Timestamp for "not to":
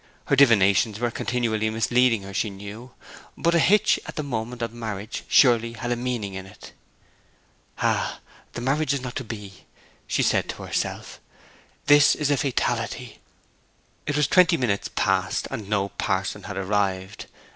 9.03-9.23